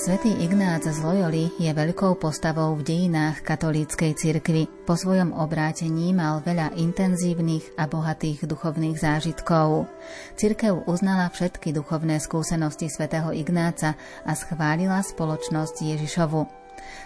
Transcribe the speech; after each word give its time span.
Svetý 0.00 0.32
Ignác 0.40 0.88
z 0.88 0.96
Loyoli 1.04 1.52
je 1.60 1.68
veľkou 1.68 2.16
postavou 2.16 2.72
v 2.72 2.88
dejinách 2.88 3.44
katolíckej 3.44 4.16
cirkvi. 4.16 4.64
Po 4.88 4.96
svojom 4.96 5.36
obrátení 5.36 6.16
mal 6.16 6.40
veľa 6.40 6.72
intenzívnych 6.72 7.76
a 7.76 7.84
bohatých 7.84 8.48
duchovných 8.48 8.96
zážitkov. 8.96 9.92
Cirkev 10.40 10.88
uznala 10.88 11.28
všetky 11.28 11.76
duchovné 11.76 12.16
skúsenosti 12.16 12.88
svätého 12.88 13.28
Ignáca 13.36 13.92
a 14.24 14.32
schválila 14.32 15.04
spoločnosť 15.04 15.92
Ježišovu. 15.92 16.48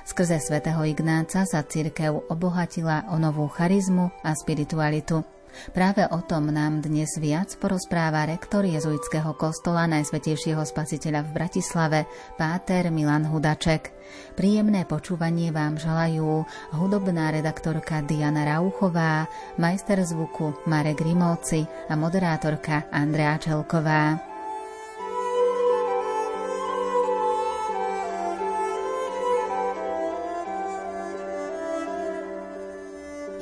Skrze 0.07 0.39
svätého 0.39 0.87
Ignáca 0.87 1.43
sa 1.51 1.67
cirkev 1.67 2.31
obohatila 2.31 3.11
o 3.11 3.19
novú 3.19 3.51
charizmu 3.51 4.15
a 4.23 4.39
spiritualitu. 4.39 5.27
Práve 5.73 6.05
o 6.11 6.21
tom 6.21 6.51
nám 6.51 6.83
dnes 6.83 7.17
viac 7.17 7.55
porozpráva 7.57 8.27
rektor 8.27 8.67
jezuitského 8.67 9.33
kostola 9.39 9.87
Najsvetejšieho 9.89 10.61
spasiteľa 10.67 11.25
v 11.27 11.31
Bratislave, 11.31 12.01
páter 12.37 12.91
Milan 12.91 13.31
Hudaček. 13.31 13.95
Príjemné 14.35 14.85
počúvanie 14.85 15.55
vám 15.55 15.81
želajú 15.81 16.45
hudobná 16.75 17.31
redaktorka 17.33 18.03
Diana 18.03 18.45
Rauchová, 18.45 19.31
majster 19.57 20.03
zvuku 20.03 20.67
Marek 20.67 21.01
Rimovci 21.01 21.65
a 21.89 21.95
moderátorka 21.95 22.91
Andrea 22.93 23.39
Čelková. 23.39 24.34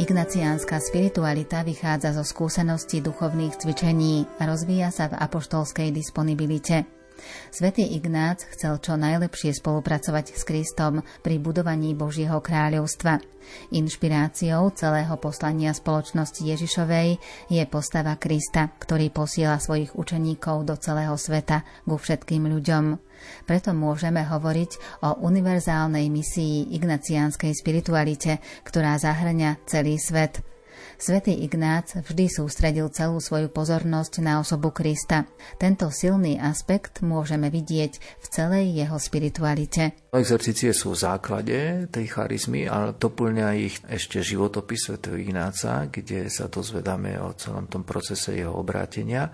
Ignaciánska 0.03 0.83
spiritualita 0.83 1.63
vychádza 1.63 2.11
zo 2.11 2.27
skúseností 2.27 2.99
duchovných 2.99 3.55
cvičení 3.55 4.27
a 4.43 4.51
rozvíja 4.51 4.91
sa 4.91 5.07
v 5.07 5.15
apoštolskej 5.15 5.95
disponibilite. 5.95 7.02
Svetý 7.53 7.85
Ignác 7.97 8.45
chcel 8.57 8.81
čo 8.81 8.97
najlepšie 8.97 9.57
spolupracovať 9.57 10.37
s 10.37 10.43
Kristom 10.43 11.05
pri 11.21 11.37
budovaní 11.39 11.93
Božieho 11.93 12.41
kráľovstva. 12.41 13.21
Inšpiráciou 13.75 14.71
celého 14.73 15.15
poslania 15.19 15.75
spoločnosti 15.75 16.41
Ježišovej 16.47 17.19
je 17.51 17.63
postava 17.67 18.15
Krista, 18.17 18.71
ktorý 18.79 19.11
posiela 19.11 19.59
svojich 19.59 19.93
učeníkov 19.99 20.65
do 20.65 20.75
celého 20.79 21.15
sveta 21.19 21.67
ku 21.85 22.01
všetkým 22.01 22.49
ľuďom. 22.49 22.85
Preto 23.47 23.71
môžeme 23.77 24.25
hovoriť 24.25 25.03
o 25.07 25.23
univerzálnej 25.23 26.09
misii 26.11 26.75
ignaciánskej 26.75 27.53
spiritualite, 27.55 28.43
ktorá 28.67 28.99
zahrňa 28.99 29.63
celý 29.69 30.01
svet. 30.01 30.52
Svetý 31.03 31.35
Ignác 31.35 31.99
vždy 31.99 32.31
sústredil 32.31 32.87
celú 32.95 33.19
svoju 33.19 33.51
pozornosť 33.51 34.23
na 34.23 34.39
osobu 34.39 34.71
Krista. 34.71 35.27
Tento 35.59 35.91
silný 35.91 36.39
aspekt 36.39 37.03
môžeme 37.03 37.51
vidieť 37.51 37.99
v 37.99 38.27
celej 38.31 38.71
jeho 38.71 38.95
spiritualite. 39.03 39.99
Exercície 40.15 40.71
sú 40.71 40.95
v 40.95 41.03
základe 41.03 41.91
tej 41.91 42.07
charizmy, 42.07 42.71
ale 42.71 42.95
doplňa 42.95 43.47
ich 43.59 43.83
ešte 43.91 44.23
životopis 44.23 44.87
svätého 44.87 45.19
Ignáca, 45.19 45.91
kde 45.91 46.31
sa 46.31 46.47
dozvedáme 46.47 47.19
o 47.19 47.35
celom 47.35 47.67
tom 47.67 47.83
procese 47.83 48.39
jeho 48.39 48.55
obrátenia 48.55 49.27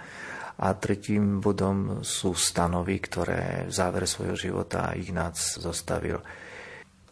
a 0.57 0.73
tretím 0.73 1.45
bodom 1.45 2.01
sú 2.01 2.33
stanovy, 2.33 2.97
ktoré 2.97 3.69
v 3.69 3.73
závere 3.77 4.09
svojho 4.09 4.41
života 4.41 4.97
Ignác 4.97 5.37
zostavil. 5.61 6.17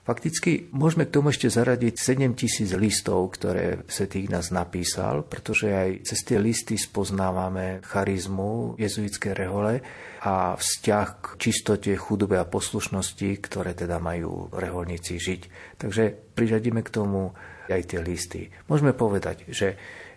Fakticky 0.07 0.71
môžeme 0.71 1.03
k 1.03 1.19
tomu 1.19 1.35
ešte 1.35 1.51
zaradiť 1.51 1.99
7 1.99 2.39
tisíc 2.39 2.71
listov, 2.79 3.27
ktoré 3.35 3.83
svätý 3.91 4.23
Ignác 4.23 4.55
napísal, 4.55 5.27
pretože 5.27 5.67
aj 5.67 6.07
cez 6.07 6.23
tie 6.23 6.39
listy 6.39 6.79
spoznávame 6.79 7.83
charizmu 7.83 8.79
jezuitské 8.79 9.35
rehole 9.35 9.83
a 10.23 10.55
vzťah 10.55 11.07
k 11.19 11.27
čistote, 11.43 11.91
chudobe 11.99 12.39
a 12.39 12.47
poslušnosti, 12.47 13.51
ktoré 13.51 13.75
teda 13.75 13.99
majú 13.99 14.47
reholníci 14.55 15.19
žiť. 15.19 15.41
Takže 15.83 16.15
priřadíme 16.39 16.87
k 16.87 16.95
tomu 16.95 17.35
aj 17.67 17.83
tie 17.91 17.99
listy. 17.99 18.55
Môžeme 18.71 18.95
povedať, 18.95 19.51
že 19.51 19.75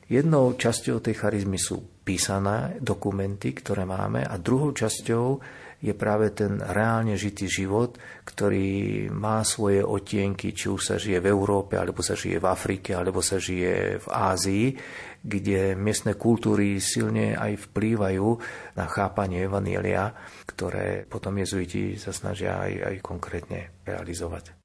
Jednou 0.09 0.57
časťou 0.57 1.05
tej 1.05 1.21
charizmy 1.21 1.61
sú 1.61 2.01
písané 2.01 2.81
dokumenty, 2.81 3.53
ktoré 3.53 3.85
máme 3.85 4.25
a 4.25 4.41
druhou 4.41 4.73
časťou 4.73 5.37
je 5.79 5.95
práve 5.95 6.35
ten 6.35 6.59
reálne 6.59 7.15
žitý 7.15 7.47
život, 7.47 7.95
ktorý 8.27 9.07
má 9.15 9.39
svoje 9.47 9.79
otienky, 9.79 10.51
či 10.51 10.67
už 10.67 10.81
sa 10.83 10.95
žije 10.99 11.23
v 11.23 11.31
Európe, 11.31 11.79
alebo 11.79 12.03
sa 12.03 12.19
žije 12.19 12.43
v 12.43 12.49
Afrike, 12.51 12.91
alebo 12.99 13.23
sa 13.23 13.39
žije 13.39 14.03
v 14.03 14.07
Ázii, 14.11 14.65
kde 15.23 15.75
miestne 15.79 16.19
kultúry 16.19 16.79
silne 16.83 17.35
aj 17.35 17.71
vplývajú 17.71 18.27
na 18.75 18.85
chápanie 18.91 19.47
Evanielia, 19.47 20.11
ktoré 20.47 21.07
potom 21.07 21.35
jezuiti 21.39 21.95
sa 21.95 22.11
snažia 22.11 22.59
aj, 22.59 22.73
aj 22.83 22.95
konkrétne 22.99 23.83
realizovať. 23.87 24.58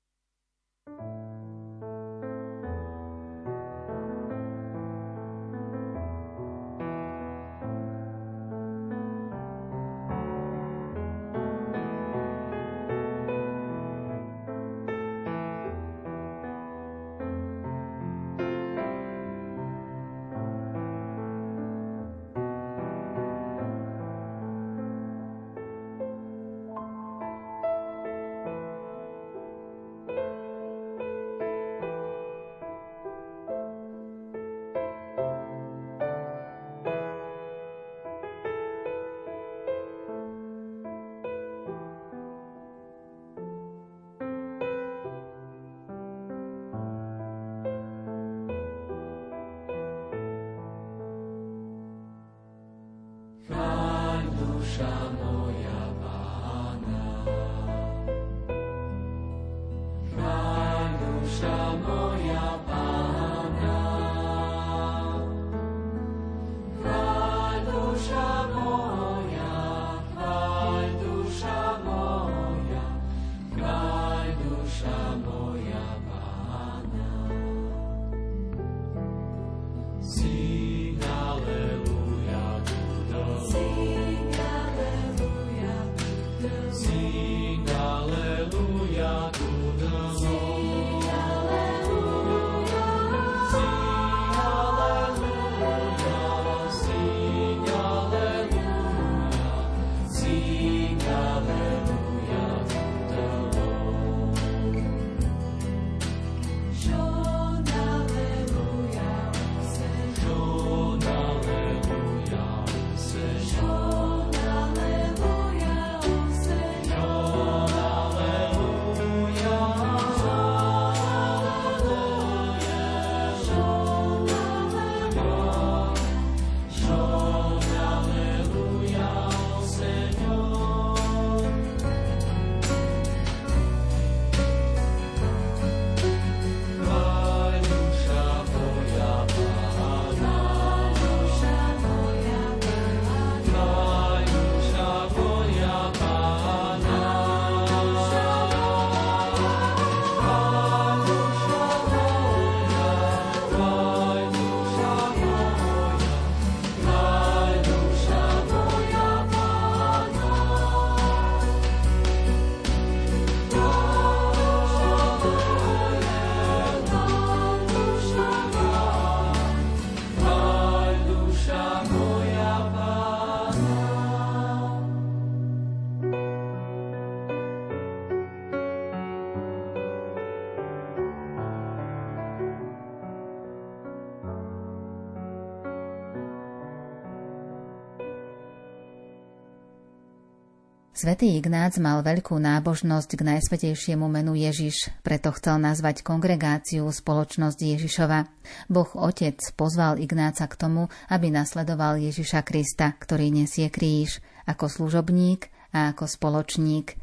Svetý 191.04 191.36
Ignác 191.36 191.76
mal 191.84 192.00
veľkú 192.00 192.32
nábožnosť 192.40 193.20
k 193.20 193.28
najsvetejšiemu 193.28 194.08
menu 194.08 194.40
Ježiš, 194.40 194.88
preto 195.04 195.36
chcel 195.36 195.60
nazvať 195.60 196.00
kongregáciu 196.00 196.88
spoločnosť 196.88 197.60
Ježišova. 197.60 198.24
Boh 198.72 198.88
Otec 198.96 199.36
pozval 199.52 200.00
Ignáca 200.00 200.48
k 200.48 200.56
tomu, 200.56 200.88
aby 201.12 201.28
nasledoval 201.28 202.00
Ježiša 202.00 202.40
Krista, 202.40 202.96
ktorý 202.96 203.28
nesie 203.28 203.68
kríž, 203.68 204.24
ako 204.48 204.64
služobník 204.64 205.52
a 205.76 205.92
ako 205.92 206.08
spoločník. 206.08 206.96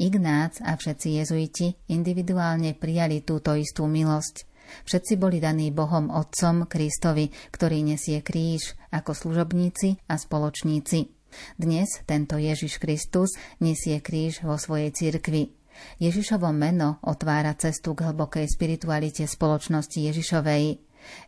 Ignác 0.00 0.64
a 0.64 0.72
všetci 0.72 1.20
jezuiti 1.20 1.76
individuálne 1.92 2.72
prijali 2.72 3.20
túto 3.20 3.52
istú 3.52 3.84
milosť. 3.84 4.48
Všetci 4.88 5.20
boli 5.20 5.44
daní 5.44 5.68
Bohom 5.68 6.08
Otcom 6.08 6.64
Kristovi, 6.64 7.28
ktorý 7.52 7.84
nesie 7.84 8.24
kríž 8.24 8.80
ako 8.88 9.12
služobníci 9.12 10.00
a 10.08 10.16
spoločníci. 10.16 11.20
Dnes 11.56 12.00
tento 12.04 12.38
Ježiš 12.38 12.78
Kristus 12.78 13.36
nesie 13.58 14.00
kríž 14.00 14.44
vo 14.44 14.56
svojej 14.56 14.92
cirkvi. 14.92 15.52
Ježišovo 15.98 16.52
meno 16.52 17.00
otvára 17.02 17.56
cestu 17.56 17.96
k 17.96 18.12
hlbokej 18.12 18.46
spiritualite 18.48 19.24
spoločnosti 19.24 19.98
Ježišovej. 19.98 20.64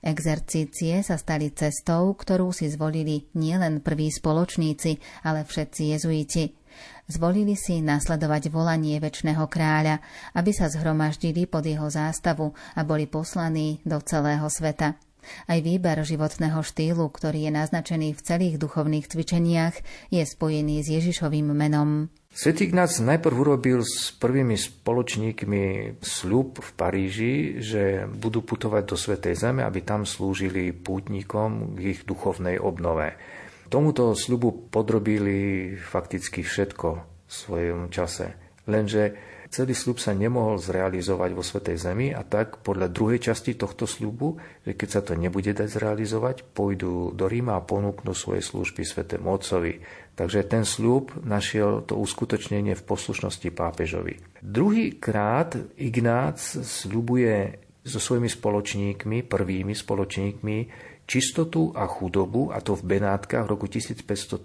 Exercície 0.07 1.03
sa 1.03 1.19
stali 1.19 1.51
cestou, 1.51 2.15
ktorú 2.15 2.55
si 2.55 2.71
zvolili 2.71 3.27
nielen 3.35 3.83
prví 3.83 4.07
spoločníci, 4.13 5.25
ale 5.27 5.43
všetci 5.43 5.83
jezuiti. 5.97 6.45
Zvolili 7.05 7.53
si 7.59 7.85
nasledovať 7.85 8.49
volanie 8.49 8.97
väčšného 8.97 9.45
kráľa, 9.51 10.01
aby 10.35 10.51
sa 10.55 10.73
zhromaždili 10.73 11.45
pod 11.45 11.67
jeho 11.67 11.87
zástavu 11.91 12.55
a 12.75 12.81
boli 12.87 13.05
poslaní 13.11 13.83
do 13.85 14.01
celého 14.01 14.47
sveta. 14.49 14.97
Aj 15.45 15.59
výber 15.61 16.01
životného 16.03 16.61
štýlu, 16.61 17.09
ktorý 17.11 17.49
je 17.49 17.53
naznačený 17.53 18.15
v 18.15 18.25
celých 18.25 18.57
duchovných 18.57 19.09
cvičeniach, 19.09 19.77
je 20.13 20.23
spojený 20.23 20.85
s 20.85 20.89
Ježišovým 20.95 21.53
menom. 21.53 22.13
Svetý 22.35 22.67
Ignác 22.67 22.99
najprv 22.99 23.37
urobil 23.47 23.87
s 23.87 24.11
prvými 24.19 24.59
spoločníkmi 24.59 25.63
sľub 26.03 26.59
v 26.59 26.71
Paríži, 26.75 27.35
že 27.63 28.11
budú 28.11 28.43
putovať 28.43 28.83
do 28.91 28.97
Svetej 28.99 29.39
Zeme, 29.39 29.63
aby 29.63 29.87
tam 29.87 30.03
slúžili 30.03 30.75
pútnikom 30.75 31.79
k 31.79 31.95
ich 31.95 32.01
duchovnej 32.03 32.59
obnove. 32.59 33.15
Tomuto 33.71 34.19
sľubu 34.19 34.67
podrobili 34.67 35.73
fakticky 35.79 36.43
všetko 36.43 36.89
v 36.99 37.33
svojom 37.33 37.81
čase. 37.95 38.35
Lenže 38.67 39.34
celý 39.55 39.71
sľub 39.71 40.03
sa 40.03 40.11
nemohol 40.11 40.59
zrealizovať 40.59 41.31
vo 41.31 41.47
Svetej 41.47 41.79
Zemi 41.79 42.11
a 42.11 42.27
tak 42.27 42.59
podľa 42.67 42.91
druhej 42.91 43.31
časti 43.31 43.55
tohto 43.55 43.87
sľubu, 43.87 44.43
že 44.67 44.75
keď 44.75 44.89
sa 44.91 45.01
to 45.07 45.15
nebude 45.15 45.55
dať 45.55 45.71
zrealizovať, 45.71 46.43
pôjdu 46.51 47.15
do 47.15 47.31
Ríma 47.31 47.55
a 47.55 47.63
ponúknú 47.63 48.19
svoje 48.19 48.43
služby 48.43 48.83
Svetému 48.83 49.31
Otcovi. 49.31 49.79
Takže 50.19 50.43
ten 50.51 50.67
sľub 50.67 51.15
našiel 51.23 51.87
to 51.87 51.95
uskutočnenie 51.95 52.75
v 52.75 52.83
poslušnosti 52.83 53.47
pápežovi. 53.55 54.19
Druhý 54.43 54.99
krát 54.99 55.55
Ignác 55.79 56.43
sľubuje 56.59 57.63
so 57.87 58.03
svojimi 58.03 58.27
spoločníkmi, 58.27 59.23
prvými 59.23 59.75
spoločníkmi, 59.77 60.57
čistotu 61.07 61.71
a 61.79 61.87
chudobu, 61.87 62.51
a 62.51 62.59
to 62.59 62.75
v 62.75 62.99
Benátkach 62.99 63.47
v 63.47 63.53
roku 63.55 63.71
1537. 63.71 64.43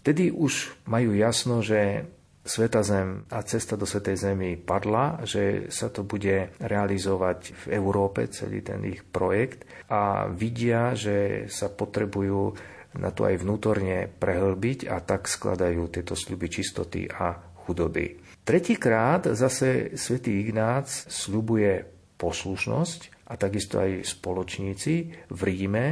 Vtedy 0.00 0.28
už 0.28 0.76
majú 0.88 1.12
jasno, 1.16 1.64
že 1.64 2.04
Sveta 2.40 2.80
Zem 2.80 3.28
a 3.28 3.44
cesta 3.44 3.76
do 3.76 3.84
Svetej 3.84 4.16
Zemi 4.16 4.56
padla, 4.56 5.20
že 5.28 5.68
sa 5.68 5.92
to 5.92 6.08
bude 6.08 6.56
realizovať 6.56 7.52
v 7.52 7.64
Európe, 7.76 8.32
celý 8.32 8.64
ten 8.64 8.80
ich 8.88 9.04
projekt 9.04 9.68
a 9.92 10.24
vidia, 10.32 10.96
že 10.96 11.46
sa 11.52 11.68
potrebujú 11.68 12.56
na 12.96 13.12
to 13.12 13.28
aj 13.28 13.44
vnútorne 13.44 14.08
prehlbiť 14.08 14.88
a 14.88 14.98
tak 15.04 15.28
skladajú 15.28 15.92
tieto 15.92 16.16
sľuby 16.16 16.48
čistoty 16.50 17.06
a 17.06 17.38
chudoby. 17.68 18.18
Tretíkrát 18.42 19.30
zase 19.36 19.94
svätý 19.94 20.42
Ignác 20.42 20.88
sľubuje 20.88 21.86
poslušnosť 22.18 23.30
a 23.30 23.38
takisto 23.38 23.78
aj 23.78 24.02
spoločníci 24.02 24.94
v 25.30 25.40
Ríme 25.44 25.86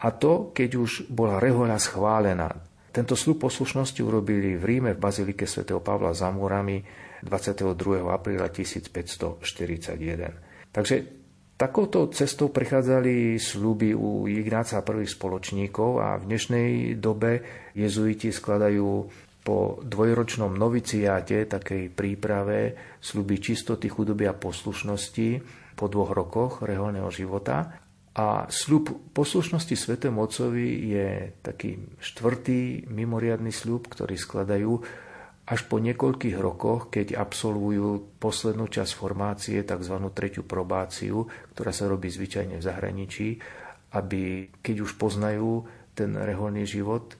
a 0.00 0.08
to, 0.14 0.54
keď 0.54 0.70
už 0.78 1.10
bola 1.10 1.42
rehoľa 1.42 1.76
schválená. 1.82 2.69
Tento 2.90 3.14
slub 3.14 3.46
poslušnosti 3.46 4.02
urobili 4.02 4.58
v 4.58 4.64
Ríme 4.66 4.98
v 4.98 5.00
Bazilike 5.02 5.46
svätého 5.46 5.78
Pavla 5.78 6.10
za 6.10 6.26
múrami 6.34 6.82
22. 7.22 7.78
apríla 8.10 8.50
1541. 8.50 10.74
Takže 10.74 10.94
takouto 11.54 12.10
cestou 12.10 12.50
prichádzali 12.50 13.38
sluby 13.38 13.94
u 13.94 14.26
Ignáca 14.26 14.82
prvých 14.82 15.14
spoločníkov 15.14 16.02
a 16.02 16.18
v 16.18 16.34
dnešnej 16.34 16.70
dobe 16.98 17.46
jezuiti 17.78 18.34
skladajú 18.34 19.06
po 19.40 19.80
dvojročnom 19.86 20.58
noviciáte, 20.58 21.46
takej 21.46 21.94
príprave, 21.94 22.74
sluby 22.98 23.38
čistoty, 23.38 23.86
chudoby 23.86 24.26
a 24.26 24.34
poslušnosti 24.34 25.28
po 25.78 25.86
dvoch 25.86 26.10
rokoch 26.10 26.66
reholného 26.66 27.08
života 27.14 27.70
a 28.10 28.50
sľub 28.50 29.14
poslušnosti 29.14 29.78
Svetému 29.78 30.26
Otcovi 30.26 30.90
je 30.90 31.30
taký 31.46 31.78
štvrtý 32.02 32.90
mimoriadný 32.90 33.54
sľub, 33.54 33.86
ktorý 33.86 34.18
skladajú 34.18 34.72
až 35.50 35.60
po 35.66 35.78
niekoľkých 35.78 36.36
rokoch, 36.38 36.90
keď 36.90 37.18
absolvujú 37.18 38.18
poslednú 38.18 38.66
časť 38.70 38.92
formácie, 38.94 39.58
tzv. 39.62 39.94
tretiu 40.10 40.42
probáciu, 40.42 41.26
ktorá 41.54 41.70
sa 41.70 41.90
robí 41.90 42.10
zvyčajne 42.10 42.58
v 42.58 42.66
zahraničí, 42.66 43.28
aby 43.94 44.46
keď 44.58 44.76
už 44.86 44.94
poznajú 44.98 45.66
ten 45.94 46.14
reholný 46.14 46.66
život, 46.66 47.14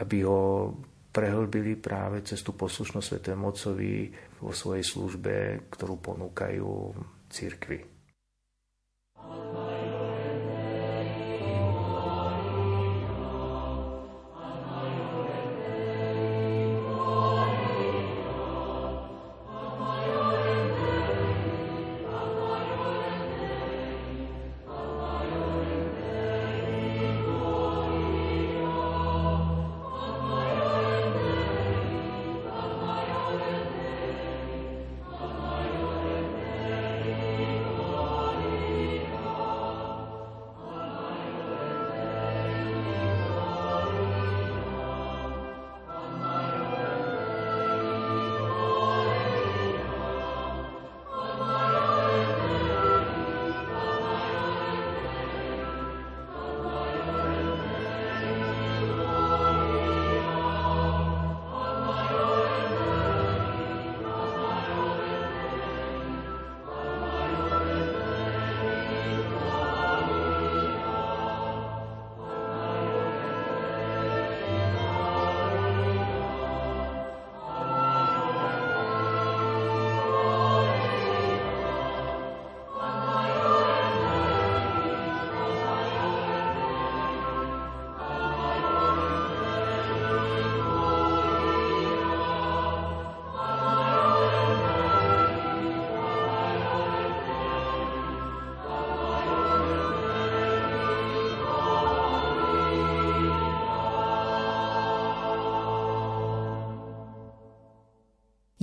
aby 0.00 0.24
ho 0.24 0.72
prehlbili 1.12 1.76
práve 1.76 2.24
cestu 2.24 2.56
poslušnosť 2.56 3.04
Svetému 3.04 3.52
Otcovi 3.52 4.12
vo 4.40 4.52
svojej 4.52 4.84
službe, 4.84 5.64
ktorú 5.68 5.96
ponúkajú 6.00 6.68
církvi. 7.28 8.00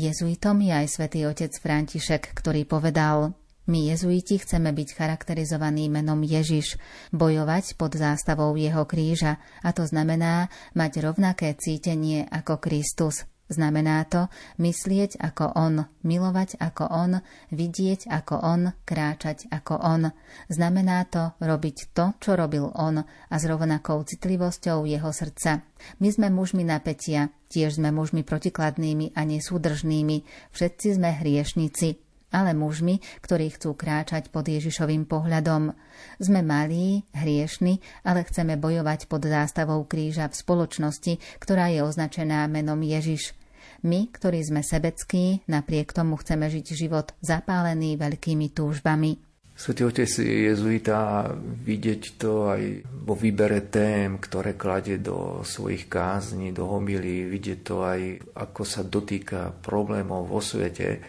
Jezuitom 0.08 0.64
je 0.64 0.72
aj 0.72 0.88
svätý 0.88 1.28
otec 1.28 1.52
František, 1.52 2.32
ktorý 2.32 2.64
povedal 2.64 3.36
My 3.68 3.92
jezuiti 3.92 4.40
chceme 4.40 4.72
byť 4.72 4.96
charakterizovaní 4.96 5.92
menom 5.92 6.24
Ježiš, 6.24 6.80
bojovať 7.12 7.76
pod 7.76 8.00
zástavou 8.00 8.56
jeho 8.56 8.88
kríža 8.88 9.36
a 9.60 9.76
to 9.76 9.84
znamená 9.84 10.48
mať 10.80 11.04
rovnaké 11.04 11.52
cítenie 11.60 12.24
ako 12.24 12.56
Kristus. 12.64 13.28
Znamená 13.48 14.04
to 14.12 14.28
myslieť 14.60 15.24
ako 15.24 15.56
On, 15.56 15.88
milovať 16.04 16.60
ako 16.60 16.84
On, 16.92 17.12
vidieť 17.52 18.12
ako 18.12 18.36
On, 18.44 18.62
kráčať 18.84 19.48
ako 19.48 19.80
On. 19.80 20.12
Znamená 20.52 21.08
to 21.08 21.32
robiť 21.40 21.96
to, 21.96 22.12
čo 22.20 22.36
robil 22.36 22.68
On 22.76 23.00
a 23.08 23.36
s 23.36 23.44
rovnakou 23.48 24.04
citlivosťou 24.04 24.84
jeho 24.84 25.12
srdca. 25.16 25.64
My 26.04 26.10
sme 26.12 26.28
mužmi 26.28 26.68
napätia, 26.68 27.32
tiež 27.48 27.80
sme 27.80 27.96
mužmi 27.96 28.28
protikladnými 28.28 29.16
a 29.16 29.24
nesúdržnými, 29.24 30.28
všetci 30.52 31.00
sme 31.00 31.16
hriešnici 31.16 32.08
ale 32.32 32.52
mužmi, 32.52 33.00
ktorí 33.24 33.56
chcú 33.56 33.72
kráčať 33.72 34.28
pod 34.28 34.44
Ježišovým 34.48 35.08
pohľadom. 35.08 35.72
Sme 36.20 36.44
malí, 36.44 37.08
hriešni, 37.16 37.80
ale 38.04 38.28
chceme 38.28 38.60
bojovať 38.60 39.08
pod 39.08 39.24
zástavou 39.24 39.88
kríža 39.88 40.28
v 40.28 40.36
spoločnosti, 40.36 41.14
ktorá 41.40 41.72
je 41.72 41.88
označená 41.88 42.44
menom 42.52 42.84
Ježiš. 42.84 43.37
My, 43.86 44.10
ktorí 44.10 44.42
sme 44.42 44.66
sebeckí, 44.66 45.46
napriek 45.46 45.94
tomu 45.94 46.18
chceme 46.18 46.50
žiť 46.50 46.66
život 46.74 47.14
zapálený 47.22 48.00
veľkými 48.00 48.50
túžbami. 48.56 49.22
Svetý 49.58 49.90
Otec 49.90 50.12
je 50.22 50.54
jezuita 50.54 51.34
vidieť 51.42 52.02
to 52.22 52.54
aj 52.54 52.62
vo 52.86 53.18
výbere 53.18 53.66
tém, 53.66 54.22
ktoré 54.22 54.54
kladie 54.54 55.02
do 55.02 55.42
svojich 55.42 55.90
kázní, 55.90 56.54
do 56.54 56.70
homilí, 56.70 57.26
vidieť 57.26 57.60
to 57.66 57.82
aj, 57.82 58.02
ako 58.38 58.62
sa 58.62 58.86
dotýka 58.86 59.50
problémov 59.66 60.30
vo 60.30 60.38
svete 60.38 61.02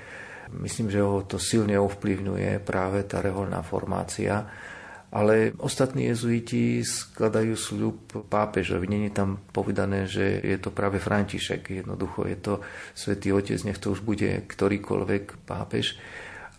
Myslím, 0.56 0.88
že 0.88 1.04
ho 1.04 1.28
to 1.28 1.36
silne 1.36 1.76
ovplyvňuje 1.76 2.64
práve 2.64 3.04
tá 3.04 3.20
reholná 3.20 3.60
formácia. 3.60 4.48
Ale 5.08 5.56
ostatní 5.56 6.12
jezuiti 6.12 6.84
skladajú 6.84 7.56
sľub 7.56 8.28
pápežovi. 8.28 8.84
Není 8.84 9.08
tam 9.08 9.40
povedané, 9.56 10.04
že 10.04 10.44
je 10.44 10.58
to 10.60 10.68
práve 10.68 11.00
František. 11.00 11.80
Jednoducho 11.80 12.28
je 12.28 12.36
to 12.36 12.54
svätý 12.92 13.32
Otec, 13.32 13.56
nech 13.64 13.80
to 13.80 13.96
už 13.96 14.04
bude 14.04 14.44
ktorýkoľvek 14.44 15.48
pápež. 15.48 15.96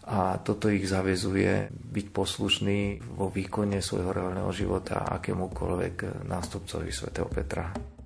A 0.09 0.41
toto 0.41 0.73
ich 0.73 0.89
zavezuje 0.89 1.69
byť 1.69 2.05
poslušný 2.09 3.05
vo 3.13 3.29
výkone 3.29 3.77
svojho 3.77 4.09
reálneho 4.09 4.49
života 4.49 5.05
akémukoľvek 5.05 6.25
nástupcovi 6.25 6.89
svätého 6.89 7.29
Petra. 7.29 7.98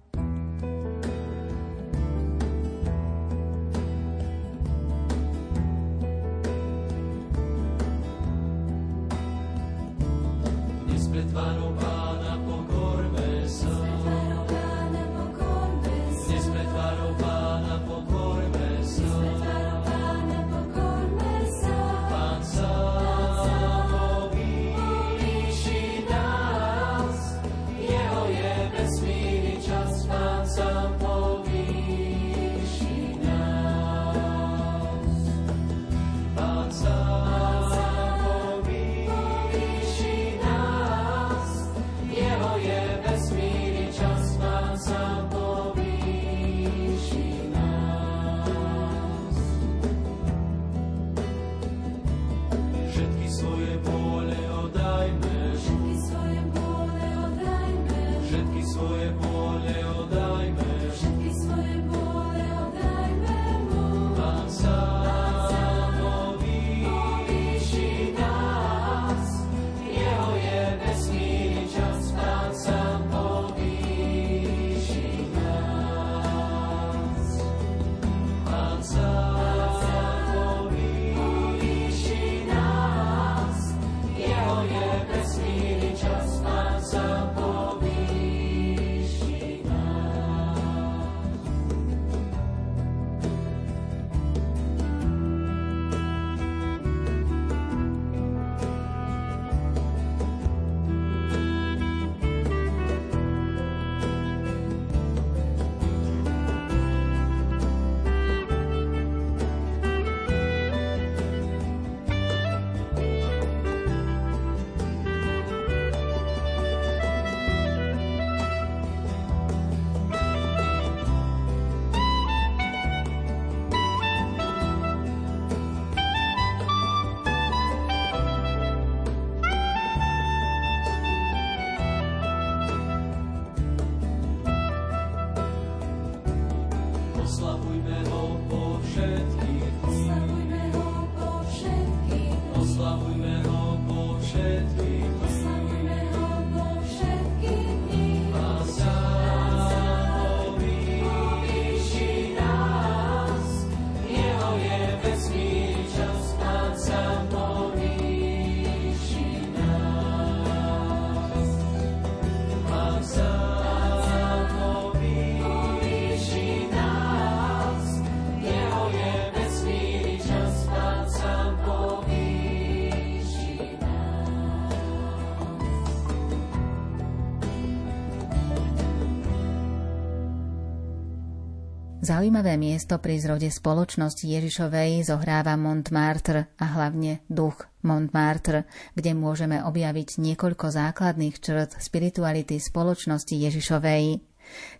Zaujímavé 182.14 182.62
miesto 182.62 183.02
pri 183.02 183.18
zrode 183.18 183.50
spoločnosti 183.50 184.22
Ježišovej 184.22 185.02
zohráva 185.10 185.58
Montmartre 185.58 186.54
a 186.62 186.78
hlavne 186.78 187.26
duch 187.26 187.66
Montmartre, 187.82 188.70
kde 188.94 189.18
môžeme 189.18 189.66
objaviť 189.66 190.22
niekoľko 190.22 190.70
základných 190.70 191.42
črt 191.42 191.82
spirituality 191.82 192.62
spoločnosti 192.62 193.34
Ježišovej. 193.34 194.22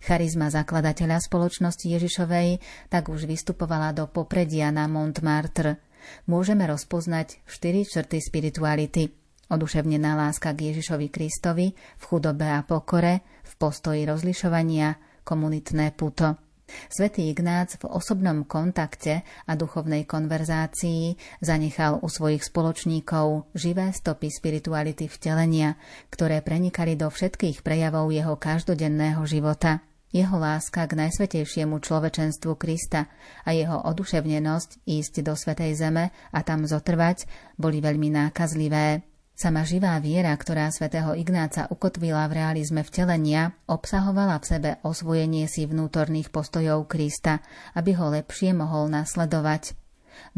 Charizma 0.06 0.46
zakladateľa 0.46 1.26
spoločnosti 1.26 1.82
Ježišovej 1.82 2.62
tak 2.86 3.10
už 3.10 3.26
vystupovala 3.26 3.90
do 3.90 4.06
popredia 4.06 4.70
na 4.70 4.86
Montmartre. 4.86 5.82
Môžeme 6.30 6.70
rozpoznať 6.70 7.42
štyri 7.50 7.82
črty 7.82 8.22
spirituality. 8.22 9.10
Oduševnená 9.50 10.14
láska 10.14 10.54
k 10.54 10.70
Ježišovi 10.70 11.10
Kristovi, 11.10 11.74
v 11.74 12.04
chudobe 12.06 12.46
a 12.46 12.62
pokore, 12.62 13.26
v 13.42 13.52
postoji 13.58 14.06
rozlišovania, 14.06 15.18
komunitné 15.26 15.98
puto. 15.98 16.43
Svetý 16.88 17.28
Ignác 17.28 17.76
v 17.76 17.92
osobnom 17.92 18.48
kontakte 18.48 19.22
a 19.44 19.52
duchovnej 19.52 20.08
konverzácii 20.08 21.16
zanechal 21.44 22.00
u 22.00 22.08
svojich 22.08 22.44
spoločníkov 22.44 23.52
živé 23.52 23.92
stopy 23.92 24.32
spirituality 24.32 25.06
vtelenia, 25.08 25.76
ktoré 26.08 26.40
prenikali 26.40 26.96
do 26.96 27.12
všetkých 27.12 27.60
prejavov 27.60 28.08
jeho 28.10 28.34
každodenného 28.40 29.20
života. 29.28 29.84
Jeho 30.14 30.38
láska 30.38 30.86
k 30.86 30.94
najsvetejšiemu 30.94 31.82
človečenstvu 31.82 32.54
Krista 32.54 33.10
a 33.42 33.50
jeho 33.50 33.82
oduševnenosť 33.82 34.86
ísť 34.86 35.26
do 35.26 35.34
Svetej 35.34 35.74
Zeme 35.74 36.14
a 36.30 36.38
tam 36.46 36.62
zotrvať 36.70 37.26
boli 37.58 37.82
veľmi 37.82 38.14
nákazlivé. 38.14 39.13
Sama 39.34 39.66
živá 39.66 39.98
viera, 39.98 40.30
ktorá 40.30 40.70
svätého 40.70 41.10
Ignáca 41.18 41.66
ukotvila 41.66 42.30
v 42.30 42.38
realizme 42.38 42.86
vtelenia, 42.86 43.50
obsahovala 43.66 44.38
v 44.38 44.46
sebe 44.46 44.70
osvojenie 44.86 45.50
si 45.50 45.66
vnútorných 45.66 46.30
postojov 46.30 46.86
Krista, 46.86 47.42
aby 47.74 47.98
ho 47.98 48.14
lepšie 48.14 48.54
mohol 48.54 48.94
nasledovať. 48.94 49.74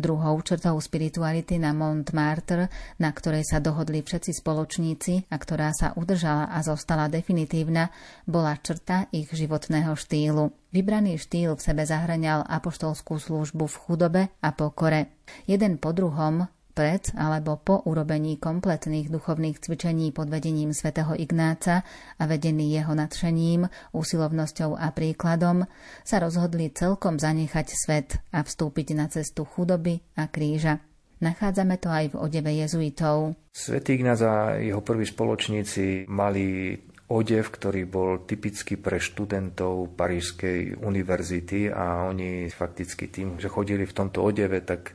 Druhou 0.00 0.40
črtou 0.40 0.80
spirituality 0.80 1.60
na 1.60 1.76
Montmartre, 1.76 2.72
na 2.96 3.12
ktorej 3.12 3.44
sa 3.44 3.60
dohodli 3.60 4.00
všetci 4.00 4.40
spoločníci 4.40 5.28
a 5.28 5.36
ktorá 5.36 5.76
sa 5.76 5.92
udržala 5.92 6.48
a 6.48 6.64
zostala 6.64 7.12
definitívna, 7.12 7.92
bola 8.24 8.56
črta 8.56 9.12
ich 9.12 9.28
životného 9.28 9.92
štýlu. 9.92 10.56
Vybraný 10.72 11.20
štýl 11.20 11.52
v 11.52 11.60
sebe 11.60 11.84
zahraňal 11.84 12.48
apoštolskú 12.48 13.20
službu 13.20 13.68
v 13.68 13.76
chudobe 13.76 14.22
a 14.40 14.48
pokore. 14.56 15.20
Jeden 15.44 15.76
po 15.76 15.92
druhom 15.92 16.48
pred 16.76 17.08
alebo 17.16 17.56
po 17.56 17.80
urobení 17.88 18.36
kompletných 18.36 19.08
duchovných 19.08 19.56
cvičení 19.64 20.12
pod 20.12 20.28
vedením 20.28 20.76
svätého 20.76 21.16
Ignáca 21.16 21.80
a 22.20 22.22
vedený 22.28 22.76
jeho 22.76 22.92
nadšením, 22.92 23.64
úsilovnosťou 23.96 24.76
a 24.76 24.92
príkladom, 24.92 25.64
sa 26.04 26.20
rozhodli 26.20 26.68
celkom 26.68 27.16
zanechať 27.16 27.66
svet 27.72 28.20
a 28.36 28.44
vstúpiť 28.44 28.92
na 28.92 29.08
cestu 29.08 29.48
chudoby 29.48 30.04
a 30.20 30.28
kríža. 30.28 30.84
Nachádzame 31.16 31.80
to 31.80 31.88
aj 31.88 32.12
v 32.12 32.20
odeve 32.20 32.52
jezuitov. 32.52 33.32
Svetý 33.56 33.96
Ignác 33.96 34.20
a 34.20 34.60
jeho 34.60 34.84
prví 34.84 35.08
spoločníci 35.08 36.04
mali 36.12 36.76
odev, 37.08 37.48
ktorý 37.48 37.88
bol 37.88 38.28
typický 38.28 38.76
pre 38.76 39.00
študentov 39.00 39.96
Parížskej 39.96 40.76
univerzity 40.76 41.72
a 41.72 42.04
oni 42.04 42.52
fakticky 42.52 43.08
tým, 43.08 43.40
že 43.40 43.48
chodili 43.48 43.88
v 43.88 43.96
tomto 43.96 44.20
odeve, 44.20 44.60
tak 44.60 44.92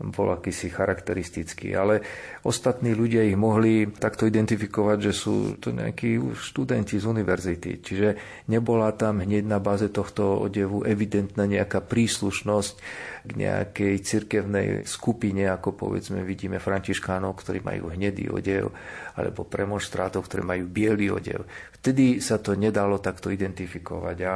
bol 0.00 0.32
akýsi 0.34 0.72
charakteristický. 0.72 1.76
Ale 1.76 2.02
ostatní 2.42 2.96
ľudia 2.96 3.22
ich 3.22 3.38
mohli 3.38 3.86
takto 3.92 4.26
identifikovať, 4.26 4.98
že 4.98 5.12
sú 5.12 5.34
to 5.60 5.70
nejakí 5.70 6.18
študenti 6.34 6.98
z 6.98 7.04
univerzity. 7.06 7.70
Čiže 7.84 8.08
nebola 8.50 8.90
tam 8.96 9.22
hneď 9.22 9.44
na 9.46 9.62
báze 9.62 9.92
tohto 9.92 10.42
odevu 10.42 10.82
evidentná 10.82 11.46
nejaká 11.46 11.84
príslušnosť 11.84 12.74
k 13.22 13.30
nejakej 13.38 13.94
cirkevnej 14.02 14.68
skupine, 14.82 15.46
ako 15.46 15.78
povedzme 15.78 16.26
vidíme 16.26 16.58
františkánov, 16.58 17.38
ktorí 17.38 17.62
majú 17.62 17.94
hnedý 17.94 18.26
odev, 18.32 18.74
alebo 19.14 19.46
premonstrátov, 19.46 20.26
ktorí 20.26 20.42
majú 20.42 20.64
biely 20.66 21.06
odev. 21.12 21.46
Vtedy 21.78 22.18
sa 22.18 22.42
to 22.42 22.58
nedalo 22.58 22.98
takto 22.98 23.30
identifikovať. 23.30 24.18
A 24.26 24.34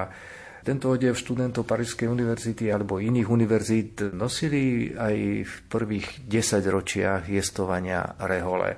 tento 0.67 0.91
odev 0.91 1.15
študentov 1.15 1.63
Parížskej 1.63 2.11
univerzity 2.11 2.67
alebo 2.75 2.99
iných 2.99 3.31
univerzít 3.31 4.11
nosili 4.11 4.91
aj 4.91 5.15
v 5.47 5.55
prvých 5.71 6.27
10 6.27 6.59
ročiach 6.67 7.31
jestovania 7.31 8.19
rehole. 8.27 8.75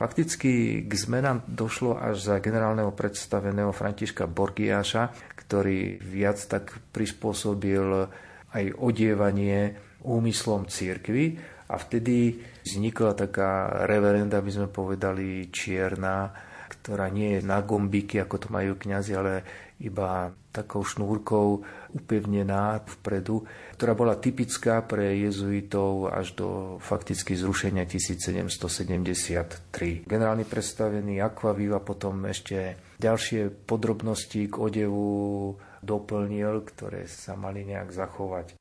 Fakticky 0.00 0.80
k 0.88 0.92
zmenám 0.96 1.44
došlo 1.44 2.00
až 2.00 2.24
za 2.24 2.40
generálneho 2.40 2.96
predstaveného 2.96 3.68
Františka 3.68 4.24
Borgiáša, 4.24 5.12
ktorý 5.36 6.00
viac 6.00 6.40
tak 6.48 6.72
prispôsobil 6.88 8.08
aj 8.56 8.64
odievanie 8.80 9.76
úmyslom 10.00 10.72
církvy 10.72 11.36
a 11.68 11.76
vtedy 11.76 12.40
vznikla 12.64 13.12
taká 13.12 13.84
reverenda, 13.84 14.40
by 14.40 14.50
sme 14.56 14.68
povedali, 14.72 15.52
čierna, 15.52 16.32
ktorá 16.80 17.12
nie 17.12 17.36
je 17.36 17.40
na 17.44 17.60
gombíky, 17.60 18.16
ako 18.24 18.36
to 18.40 18.48
majú 18.48 18.80
kňazi, 18.80 19.12
ale 19.12 19.44
iba 19.80 20.36
takou 20.52 20.84
šnúrkou 20.84 21.64
upevnená 21.96 22.84
vpredu, 23.00 23.48
ktorá 23.78 23.96
bola 23.96 24.18
typická 24.18 24.84
pre 24.84 25.16
jezuitov 25.16 26.12
až 26.12 26.36
do 26.36 26.48
fakticky 26.82 27.38
zrušenia 27.38 27.88
1773. 27.88 30.04
Generálny 30.04 30.44
predstavený 30.44 31.24
Aquaviva 31.24 31.80
potom 31.80 32.26
ešte 32.28 32.76
ďalšie 33.00 33.48
podrobnosti 33.64 34.50
k 34.50 34.54
odevu 34.54 35.56
doplnil, 35.80 36.60
ktoré 36.68 37.08
sa 37.08 37.38
mali 37.38 37.64
nejak 37.64 37.88
zachovať. 37.94 38.60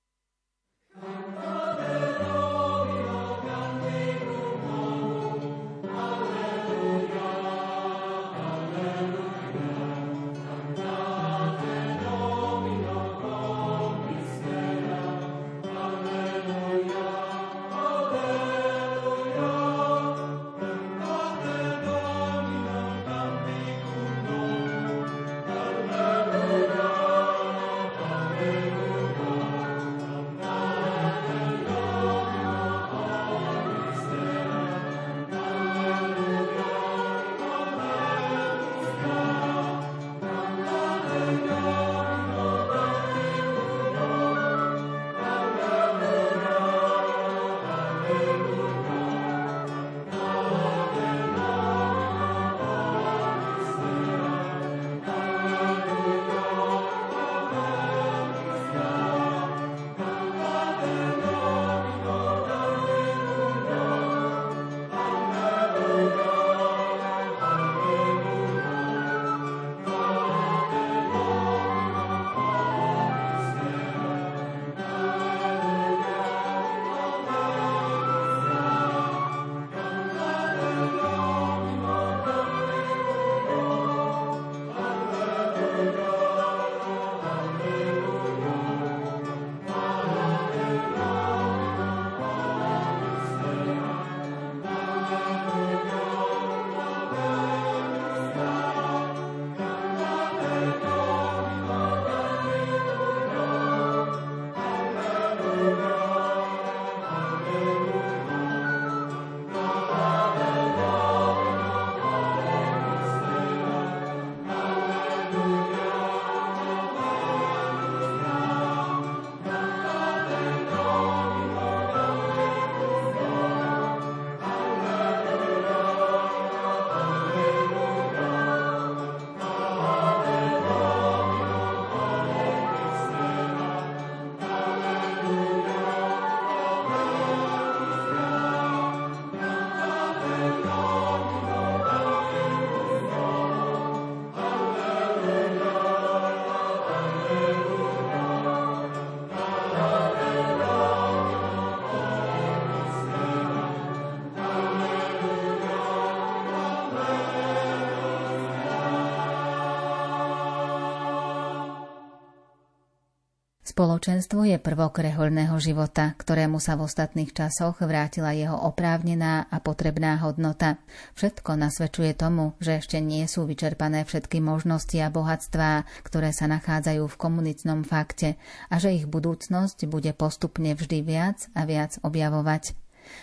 Spoločenstvo 163.79 164.43
je 164.43 164.59
prvok 164.59 164.99
rehoľného 164.99 165.55
života, 165.55 166.11
ktorému 166.19 166.59
sa 166.59 166.75
v 166.75 166.83
ostatných 166.83 167.31
časoch 167.31 167.79
vrátila 167.79 168.35
jeho 168.35 168.59
oprávnená 168.67 169.47
a 169.47 169.57
potrebná 169.63 170.19
hodnota. 170.19 170.83
Všetko 171.15 171.55
nasvedčuje 171.55 172.11
tomu, 172.11 172.59
že 172.59 172.83
ešte 172.83 172.99
nie 172.99 173.23
sú 173.23 173.47
vyčerpané 173.47 174.03
všetky 174.03 174.43
možnosti 174.43 174.99
a 174.99 175.07
bohatstvá, 175.07 175.87
ktoré 176.03 176.35
sa 176.35 176.51
nachádzajú 176.51 177.07
v 177.07 177.19
komunitnom 177.23 177.87
fakte 177.87 178.35
a 178.67 178.83
že 178.83 178.99
ich 178.99 179.07
budúcnosť 179.07 179.87
bude 179.87 180.11
postupne 180.11 180.75
vždy 180.75 180.99
viac 180.99 181.47
a 181.55 181.63
viac 181.63 182.03
objavovať. 182.03 182.75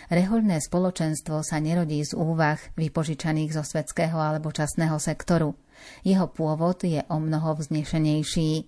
Rehoľné 0.09 0.57
spoločenstvo 0.57 1.45
sa 1.45 1.61
nerodí 1.61 2.01
z 2.01 2.17
úvah 2.17 2.57
vypožičaných 2.73 3.53
zo 3.53 3.61
svetského 3.61 4.17
alebo 4.17 4.49
časného 4.49 4.97
sektoru. 4.97 5.53
Jeho 6.01 6.25
pôvod 6.25 6.81
je 6.81 7.05
o 7.13 7.21
mnoho 7.21 7.61
vznešenejší. 7.61 8.65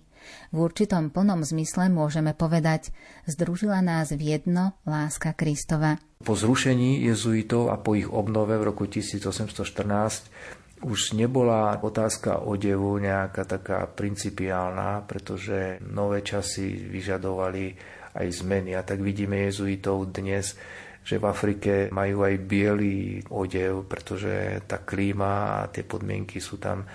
V 0.50 0.56
určitom 0.66 1.12
plnom 1.12 1.42
zmysle 1.42 1.92
môžeme 1.92 2.36
povedať, 2.36 2.92
združila 3.24 3.80
nás 3.80 4.12
v 4.14 4.38
jedno 4.38 4.76
láska 4.84 5.32
Kristova. 5.34 5.98
Po 6.20 6.36
zrušení 6.36 7.00
jezuitov 7.04 7.72
a 7.72 7.80
po 7.80 7.96
ich 7.96 8.08
obnove 8.08 8.56
v 8.60 8.68
roku 8.68 8.84
1814 8.84 10.80
už 10.80 11.12
nebola 11.12 11.76
otázka 11.76 12.40
odevu 12.40 12.96
nejaká 12.96 13.44
taká 13.44 13.84
principiálna, 13.84 15.04
pretože 15.04 15.76
nové 15.84 16.24
časy 16.24 16.88
vyžadovali 16.88 17.76
aj 18.16 18.26
zmeny. 18.32 18.72
A 18.72 18.80
tak 18.80 19.04
vidíme 19.04 19.44
jezuitov 19.44 20.08
dnes, 20.08 20.56
že 21.04 21.20
v 21.20 21.28
Afrike 21.28 21.72
majú 21.92 22.24
aj 22.24 22.34
biely 22.44 23.24
odev, 23.28 23.84
pretože 23.88 24.64
tá 24.64 24.80
klíma 24.80 25.64
a 25.64 25.68
tie 25.68 25.84
podmienky 25.84 26.40
sú 26.40 26.56
tam 26.56 26.88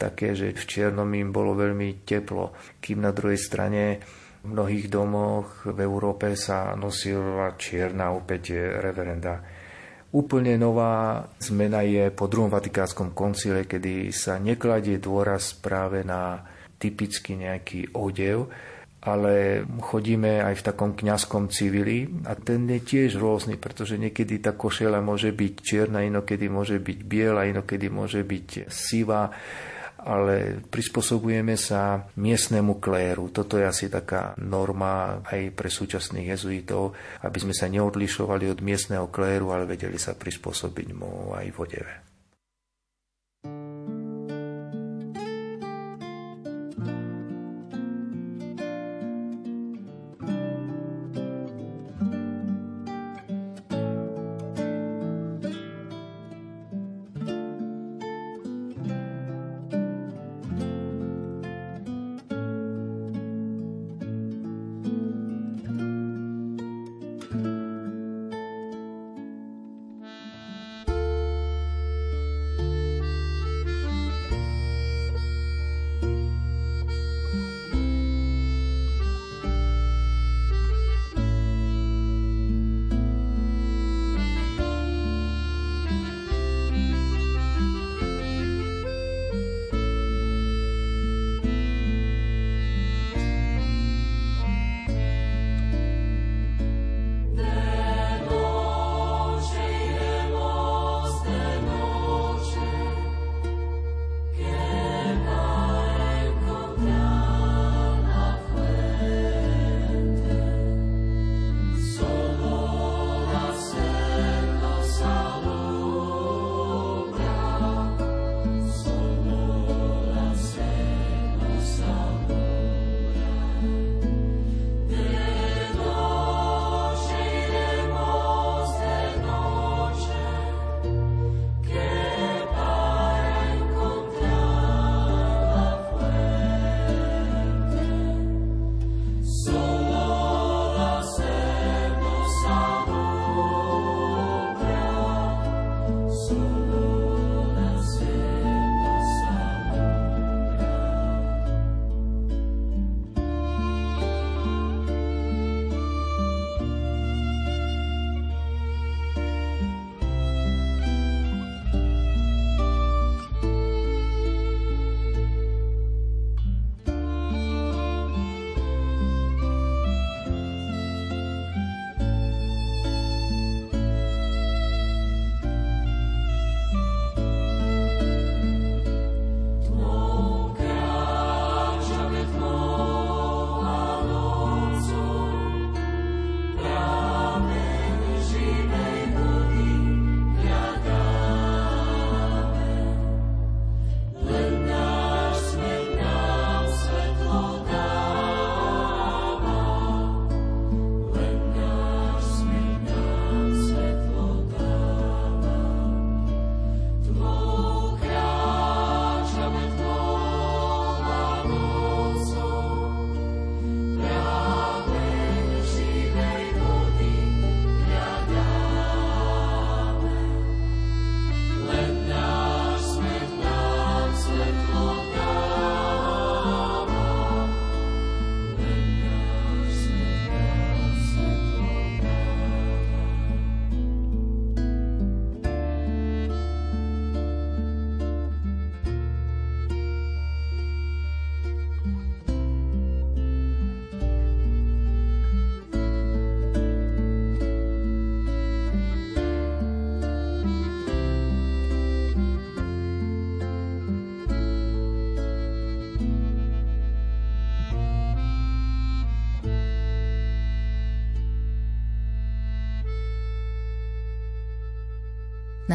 také, 0.00 0.32
že 0.32 0.56
v 0.56 0.64
Čiernom 0.64 1.12
im 1.12 1.28
bolo 1.28 1.52
veľmi 1.52 2.00
teplo, 2.08 2.56
kým 2.80 3.04
na 3.04 3.12
druhej 3.12 3.36
strane 3.36 4.00
v 4.40 4.56
mnohých 4.56 4.88
domoch 4.88 5.68
v 5.68 5.78
Európe 5.84 6.32
sa 6.32 6.72
nosila 6.72 7.60
čierna 7.60 8.16
opäť 8.16 8.56
reverenda. 8.56 9.44
Úplne 10.10 10.56
nová 10.56 11.22
zmena 11.38 11.84
je 11.84 12.08
po 12.10 12.26
druhom 12.26 12.50
vatikánskom 12.50 13.12
koncile, 13.12 13.68
kedy 13.68 14.10
sa 14.10 14.40
nekladie 14.40 14.98
dôraz 14.98 15.54
práve 15.54 16.02
na 16.02 16.40
typicky 16.80 17.36
nejaký 17.36 17.94
odev, 17.94 18.48
ale 19.00 19.64
chodíme 19.80 20.40
aj 20.44 20.60
v 20.60 20.66
takom 20.66 20.92
kňazskom 20.96 21.52
civili 21.52 22.04
a 22.26 22.36
ten 22.36 22.68
je 22.68 22.80
tiež 22.80 23.16
rôzny, 23.16 23.56
pretože 23.60 24.00
niekedy 24.00 24.40
tá 24.40 24.56
košela 24.56 24.98
môže 25.04 25.32
byť 25.32 25.52
čierna, 25.62 26.04
inokedy 26.04 26.48
môže 26.52 26.80
byť 26.80 26.98
biela, 27.04 27.48
inokedy 27.48 27.86
môže 27.92 28.24
byť 28.24 28.68
sivá 28.68 29.32
ale 30.04 30.64
prispôsobujeme 30.68 31.54
sa 31.54 32.08
miestnemu 32.16 32.80
kléru. 32.80 33.30
Toto 33.30 33.60
je 33.60 33.68
asi 33.68 33.86
taká 33.92 34.34
norma 34.40 35.20
aj 35.28 35.54
pre 35.54 35.68
súčasných 35.70 36.34
jezuitov, 36.34 36.96
aby 37.22 37.38
sme 37.38 37.54
sa 37.54 37.68
neodlišovali 37.68 38.50
od 38.50 38.60
miestneho 38.64 39.06
kléru, 39.12 39.52
ale 39.54 39.68
vedeli 39.68 40.00
sa 40.00 40.16
prispôsobiť 40.16 40.88
mu 40.96 41.36
aj 41.36 41.46
v 41.52 41.58
odeve. 41.60 42.09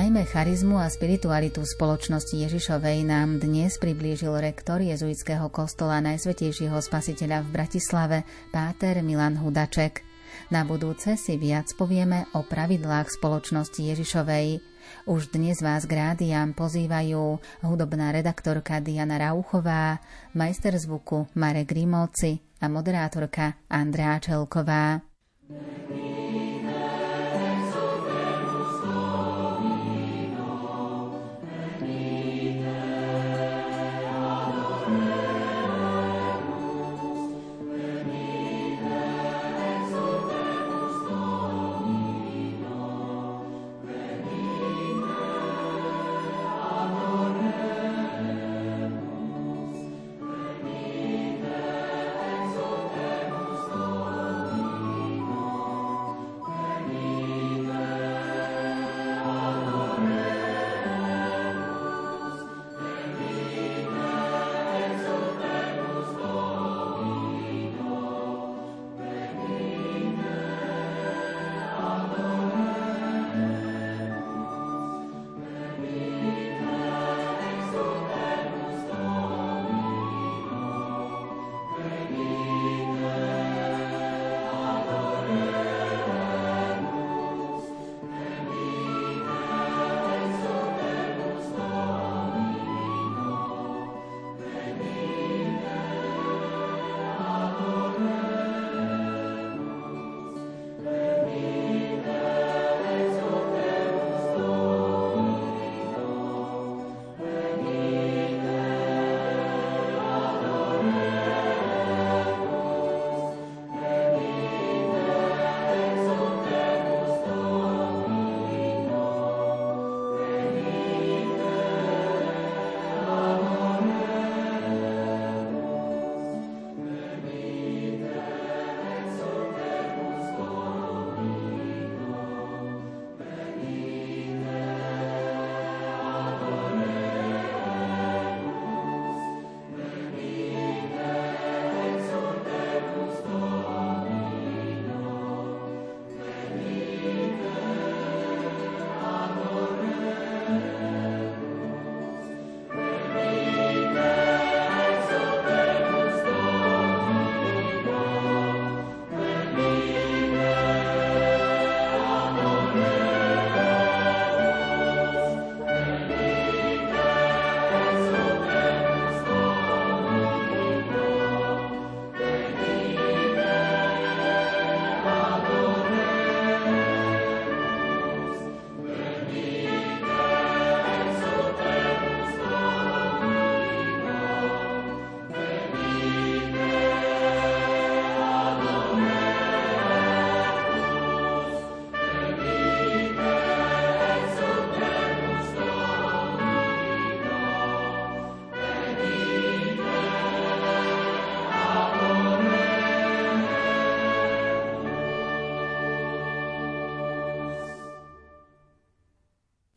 Najmä 0.05 0.21
charizmu 0.29 0.77
a 0.77 0.85
spiritualitu 0.85 1.65
spoločnosti 1.65 2.37
Ježišovej 2.37 3.09
nám 3.09 3.41
dnes 3.41 3.73
priblížil 3.81 4.37
rektor 4.37 4.77
jezuitského 4.77 5.49
kostola 5.49 5.97
Najsvetejšieho 5.97 6.77
spasiteľa 6.77 7.41
v 7.41 7.49
Bratislave, 7.49 8.17
páter 8.53 9.01
Milan 9.01 9.33
Hudaček. 9.33 10.05
Na 10.53 10.61
budúce 10.61 11.17
si 11.17 11.41
viac 11.41 11.73
povieme 11.73 12.29
o 12.37 12.45
pravidlách 12.45 13.17
spoločnosti 13.17 13.81
Ježišovej. 13.81 14.61
Už 15.09 15.33
dnes 15.33 15.65
vás 15.65 15.89
k 15.89 15.97
rádiám 15.97 16.53
pozývajú 16.53 17.41
hudobná 17.65 18.13
redaktorka 18.13 18.77
Diana 18.85 19.17
Rauchová, 19.17 20.05
majster 20.37 20.77
zvuku 20.77 21.33
Marek 21.33 21.73
Grimovci 21.73 22.61
a 22.61 22.69
moderátorka 22.69 23.57
Andrea 23.73 24.21
Čelková. 24.21 25.01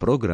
Program 0.09 0.27